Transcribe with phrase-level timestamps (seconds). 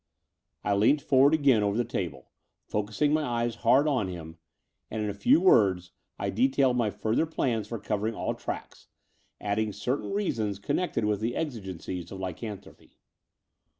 [0.63, 2.31] I leant forward again over the table,
[2.65, 4.39] focussing my eyes hard on him:
[4.89, 8.87] and in a few words I detailed my further plan for covering all tracks,
[9.39, 12.93] adding certain reasons connected with the exigencies of lycan thropy.